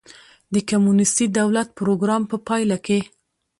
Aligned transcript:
د 0.53 0.55
کمونېستي 0.69 1.25
دولت 1.39 1.67
پروګرام 1.79 2.23
په 2.31 2.37
پایله 2.47 2.77
کې. 2.85 2.99